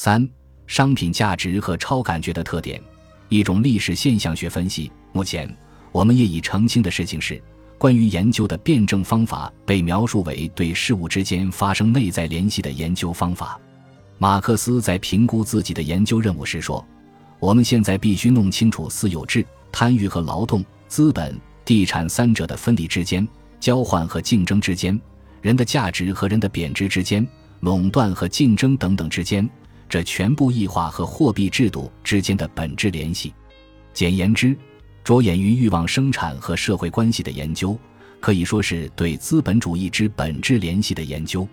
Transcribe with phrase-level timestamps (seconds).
[0.00, 0.24] 三、
[0.68, 2.80] 商品价值和超感觉的特点。
[3.28, 4.88] 一种历史现象学分析。
[5.10, 5.52] 目前，
[5.90, 7.42] 我们业已澄清的事情是，
[7.78, 13.58] 关于研究的辩证方法被描述为对事物之间发生内在联系的研究方法。
[14.18, 16.86] 马克思在评估自己的研究任务时说
[17.40, 23.26] ：“我们现在必须弄清楚私有制、贪欲和劳动、资本、地产三者的分离之间、
[23.58, 24.96] 交换和竞争之间、
[25.42, 27.26] 人的价值和人的贬值之间、
[27.62, 29.44] 垄断和竞争等等之间。”
[29.88, 33.32] 这全部异化和货币制度之间的本质联系，
[33.94, 34.56] 简言之，
[35.02, 37.78] 着眼于欲望生产和社会关系的研究，
[38.20, 41.48] 可以说是对资本主义之本质联系的研究。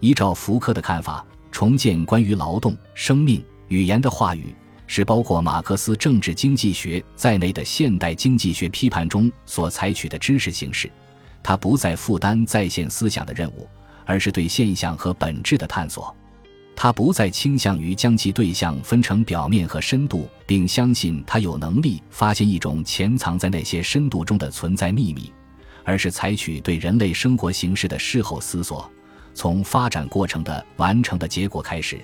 [0.00, 4.54] 依照福柯的看法，重建关于劳动、生命、语言的话语，
[4.86, 10.90] 是包括马克思政治经济学在内的现代经济学批判中所采取的知识形式。
[11.42, 13.68] 它不再负担再现思想的任务，
[14.04, 16.14] 而是对现象和本质的探索。
[16.80, 25.32] 他不再倾向于将其对象分成表面和深度，并相信他有能力发现一种潜藏在那些深度中的存在秘密，
[25.82, 28.88] 而是采取对人类生活形式的事后思索，
[29.34, 31.98] 从发展过程的完成的结果开始，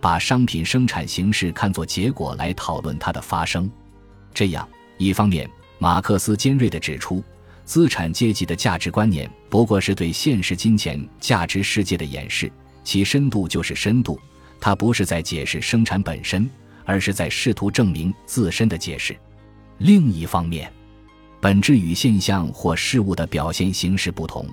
[0.00, 3.68] 把商品生产形式看作结果来讨论它的发生。
[4.32, 7.24] 这样，一方面，马克思尖锐地指出，
[7.64, 12.48] 资产阶级的价值观念不过是对现实金钱价值世界的掩饰。
[12.84, 14.18] 其深度就是深度，
[14.60, 16.48] 它不是在解释生产本身，
[16.84, 19.16] 而是在试图证明自身的解释。
[19.78, 20.72] 另一方面，
[21.40, 24.46] 本质与现象或事物的表现形式不同。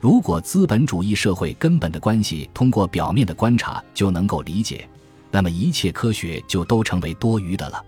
[0.00, 4.88] 如果资本主义社会根本的关系通过表面的观察就能够理解，
[5.30, 7.84] 那么一切科学就都成为多余的了。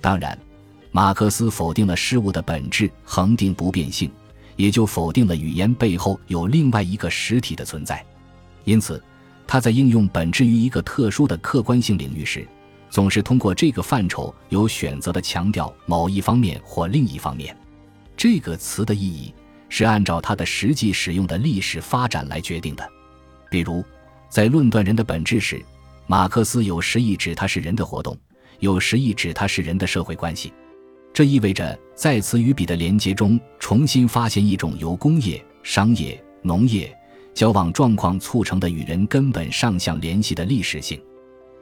[0.00, 0.38] 当然，
[0.90, 4.10] 马克思否定了事物的本质恒定不变性，
[4.56, 8.04] 也就否定了语言背后有另外一个实体的存在。
[8.64, 9.02] 因此。
[9.46, 12.46] 他在应用本质于一个特殊的客观性领域时，
[12.90, 17.56] 总是通过这个范畴有选择的强调某一方面或另一方面。
[18.16, 19.34] 这个词的意义
[19.68, 22.88] 是按照它的实际使用的历史发展来决定的。
[23.50, 23.84] 比如，
[24.28, 25.64] 在论断人的本质时，
[26.06, 28.16] 马克思有时意指它是人的活动，
[28.60, 30.52] 有时意指它是人的社会关系。
[31.12, 36.92] 这意味着在此与彼的连接中重新发现一种由工业、商业、农业。
[37.34, 41.00] 交往状况促成的与人根本上相联系的历史性，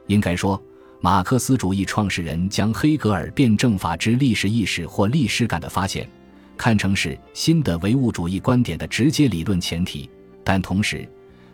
[0.05, 0.61] 应该说，
[1.01, 6.07] 马克思主义创始人将黑格尔辩证法之历史意识或历史感的发现，
[6.55, 10.07] 看成是新的唯物主义观点的直接理论前提，
[10.43, 11.09] 但同时，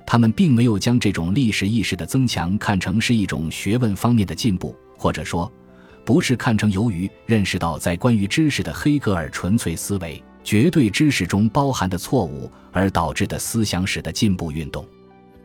[0.06, 5.50] 他们并没有将这种历史意识的增强看成是一种学问方面的进步，或者说，
[6.06, 10.22] 不是看成由于认识到在关于知识的黑格尔纯粹思维。
[10.44, 14.86] 绝对知识中包含的错误而导致的思想史的进步运动。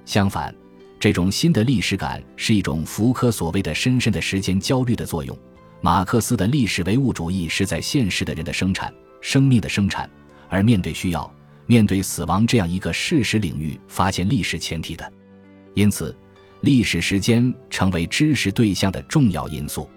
[0.04, 0.54] 相反，
[0.98, 5.36] 这种新的历史感是一种福柯所谓的深深的时间焦虑的作用。
[5.80, 10.08] 马克思的历史唯物主义是在现实的人的生产、生命的生产，
[10.48, 11.30] 而面对需要、
[11.66, 15.12] 面对死亡这样一个事实领域发现历史前提的。
[15.74, 16.16] 因此，
[16.62, 19.88] 历史时间成为知识对象的重要因素。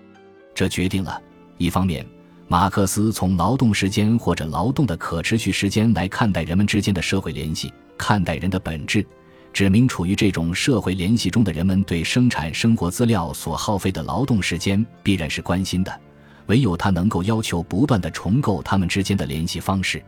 [0.54, 1.22] 这决定了，
[1.58, 2.06] 一方面。
[2.50, 9.06] 马克思从劳动时间或者劳动的可持续时间来看待人们之间的社会联系，看待人的本质，
[9.52, 16.00] 指明处于这种社会联系中的人们对生产生活资料所耗费的劳动时间必然是关心的，
[16.46, 20.02] 唯有他能够要求不断的重构他们之间的联系方式。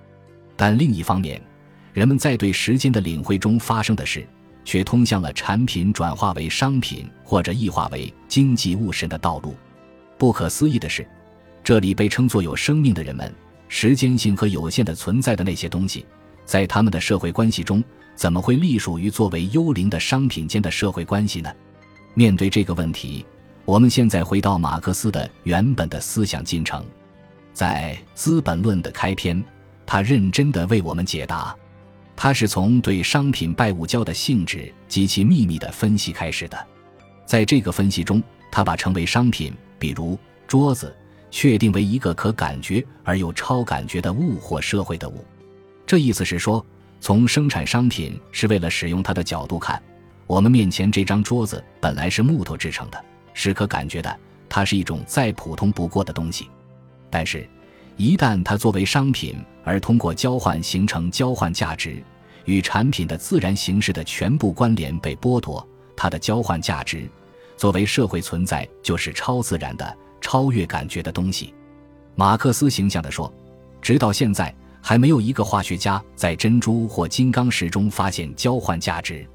[0.56, 1.42] 但另一方面，
[1.92, 4.26] 人们在对时间的领会中发生的事，
[4.64, 9.54] 却通向了产品转化为商品或者异化为经济物神的道路。
[10.18, 11.06] 不可思议的是。
[11.69, 13.31] 这里被称作有生命的人们，
[13.68, 16.03] 时间性和有限的存在的那些东西，
[16.44, 17.84] 在他们的社会关系中，
[18.16, 21.53] 怎么会隶属于作为幽灵的商品间的社会关系呢？
[22.16, 23.24] 面对这个问题，
[23.66, 26.84] 我们现在回到马克思的原本的思想进程，
[27.53, 29.40] 在《资本论》的开篇，
[29.85, 31.56] 他认真地为我们解答。
[32.16, 36.58] 他是从对商品拜物交的性质及其秘密的分析开始的。
[37.28, 40.17] 在这个分析中，他把成为商品，比如
[40.47, 40.96] 桌子。
[41.31, 45.23] 确定为一个可感觉而又超感觉的物或社会的物，
[45.85, 46.66] 这意思是说，
[46.99, 49.81] 从生产商品是为了使用它的角度看，
[50.28, 53.03] 我们面前这张桌子本来是木头制成的，
[53.34, 56.49] 是可感觉的，它是一种再普通不过的东西。
[57.09, 57.47] 但是，
[57.96, 62.03] 一旦它作为商品而通过交换形成交换价值，
[62.46, 65.66] 与产品的自然形式的全部关联被剥夺，
[65.96, 67.09] 它的交换价值
[67.58, 69.97] 作为社会存在就是超自然的。
[70.22, 71.54] 超越感觉的东西，
[72.16, 73.32] 马克思形象地说
[73.82, 79.28] ：“直到现在，还没有一个化学家在珍珠或金刚石中发现交换价值。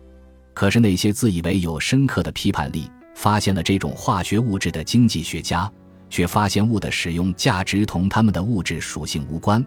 [0.53, 5.71] 可是那些自以为有深刻的批判力、发现了这种化学物质的经济学家，
[6.09, 9.65] 却发现物的使用价值同它们的物质属性无关，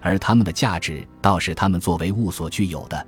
[0.00, 3.06] 而它们的价值倒是它们作为物所具有的。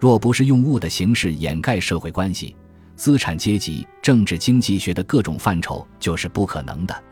[0.00, 2.56] 若不是用物的形式掩盖社会关系，
[2.96, 7.04] 资产阶级政治经济学的各种范畴就是不可能的。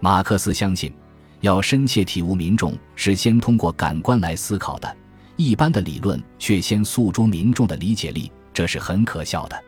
[0.00, 0.94] 马克思相信，
[1.40, 4.96] 要深切体悟民众是先通过感官来思考的，
[5.36, 9.64] 一般的理论却先诉诸民众的理解力，这是很可笑的。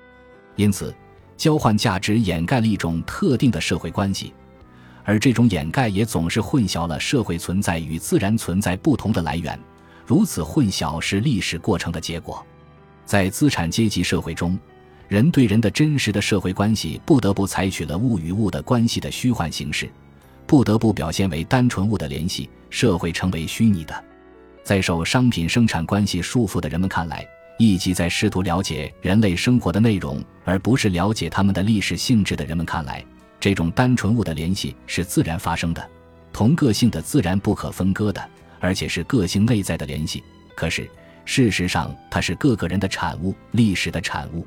[0.54, 0.94] 因此，
[1.36, 4.32] 交换价值掩盖了一种特定的社会关系，
[5.04, 9.58] 而这种掩盖也总是混淆了社会存在与自然存在不同的来源。
[10.06, 12.44] 如此混淆是历史过程的结果。
[13.04, 14.58] 在资产阶级社会中，
[15.08, 19.88] 人对人的真实的社会关系不得不采取了物与物的关系的虚幻形式，
[20.46, 24.04] 不得不表现为单纯物的联系，社会成为虚拟的。
[24.64, 27.26] 在受商品生产关系束缚的人们看来，
[27.58, 33.04] 以及在试图了解人类生活的内容而不是了解他们的历史性质的人们看来，
[33.38, 35.88] 这种单纯物的联系是自然发生的，
[36.32, 40.22] 同个性的自然不可分割的，而且是个性内在的联系。
[40.56, 40.88] 可是。
[41.28, 44.46] 事实上，它是各个人的产物，历史的产物。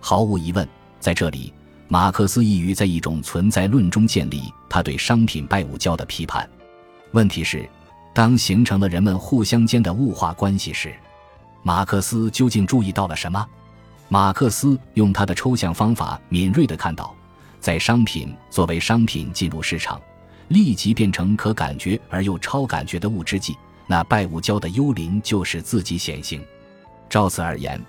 [0.00, 0.66] 毫无疑问，
[0.98, 1.52] 在这里，
[1.88, 6.48] 马克思意于在一种存在论中建立他对商品拜物教的批判。
[7.12, 7.68] 问题是，
[8.14, 10.94] 当形成了人们互相间的物化关系时，
[11.62, 13.46] 马克思究竟注意到了什么？
[14.08, 17.14] 马克思用他的抽象方法敏锐地看到，
[17.60, 20.00] 在商品作为商品进入市场，
[20.48, 23.56] 立即变成可感觉而又超感觉的物之际。
[23.86, 26.42] 那拜物教的幽灵就是自己显形。
[27.08, 27.80] 照此而言，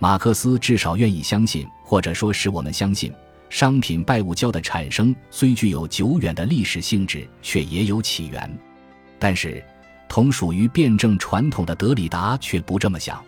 [0.00, 3.12] 马克思至少愿意相信，或者说使我们相信，
[3.50, 8.58] 商品拜物教的产生虽具有久远的历史性质，却也有起源。
[9.18, 9.62] 但是，
[10.08, 13.20] 同属于辩证传统的德里达却不这么想。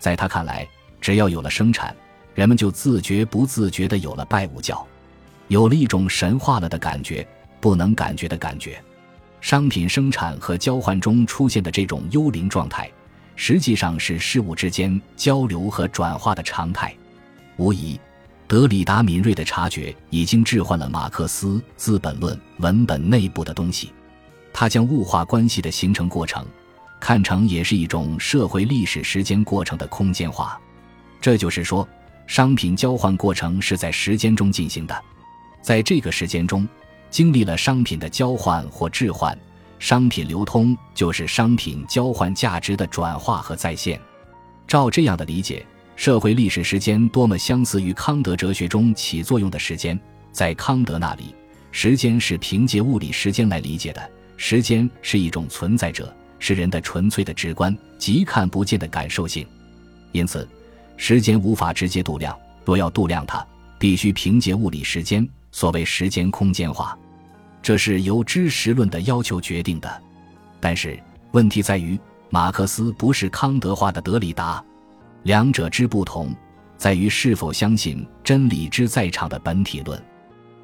[0.00, 0.66] 在他看来，
[1.00, 1.94] 只要有了生产，
[2.34, 4.84] 人们就自觉不自觉地有了拜物教，
[5.46, 7.26] 有了一种神化了的感觉，
[7.60, 8.82] 不能感觉的感觉。
[9.40, 12.90] 商品生产和交换中出现的这种幽灵状态，
[13.42, 16.94] 实际上是事物之间交流和转化的常态。
[17.56, 17.98] 无疑，
[18.46, 23.94] 德里达敏锐的察觉已经置换了马克思《资本论》文本内部的东西。
[24.52, 26.44] 他将物化关系的形成过程
[27.00, 30.60] 看成也是一种社会历史时间过程的空间化。
[31.18, 31.88] 这就是说，
[32.26, 35.02] 商品交换过程是在时间中进行的，
[35.62, 36.68] 在这个时间中。
[37.08, 39.36] 经历了商品的交换或置换，
[39.80, 44.00] 商品流通就是商品交换价值的转化和再现。
[44.68, 45.66] 照这样的理解，
[45.96, 49.98] 社会历史时间多么相似于康德哲学中起作用的时间。
[50.30, 51.34] 在康德那里，
[51.72, 59.44] 时间是凭借物理时间来理解的，时间是一种存在者，是人的纯粹的直观、即看不见的感受性。
[60.12, 60.48] 因此，
[60.96, 63.44] 时间无法直接度量，若要度量它，
[63.78, 65.26] 必须凭借物理时间。
[65.52, 66.96] 所谓时间空间化，
[67.62, 70.02] 这是由知识论的要求决定的。
[70.58, 70.98] 但是
[71.32, 71.98] 问题在于，
[72.30, 74.62] 马克思不是康德化的德里达，
[75.24, 76.34] 两者之不同
[76.76, 80.02] 在于是否相信真理之在场的本体论。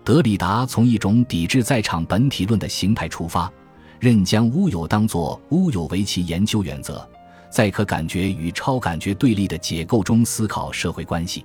[0.04, 3.50] 德里达从一种抵制在场本体论的形态出发，
[3.99, 7.06] 任将乌有当作乌有为其研究原则，
[7.50, 11.44] 在可感觉与超感觉对立的解构中思考社会关系。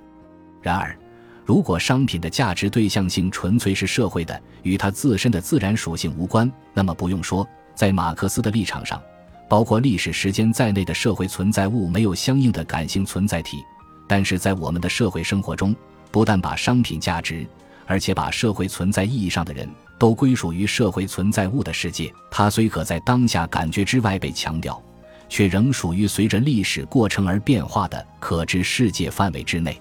[0.62, 0.96] 然而。
[1.44, 9.02] 如果商品的价值对象性纯粹是社会的，与它自身的自然属性无关，那么不用说，在马克思的立场上，
[9.48, 13.58] 包括历史时间在内的社会存在物没有相应的感性存在体。
[14.06, 15.74] 但是在我们的社会生活中，
[16.10, 17.46] 不但把商品价值，
[17.86, 24.80] 而且把社会存在意义上的人都归属于社会存在物的世界，它虽可在当下感觉之外被强调，
[25.28, 29.80] 却仍属于随着历史过程而变化的可知世界范围之内。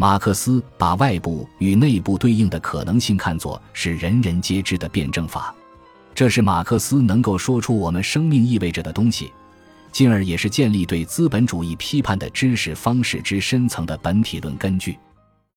[0.00, 5.54] 马克思把外部与内部对应的可能性看作是人人皆知的辩证法，
[6.14, 9.30] 这是马克思能够说出我们生命意味着的东西，
[9.92, 14.98] 进而也是建立对资本主义批判的知识方式之深层的本体论根据。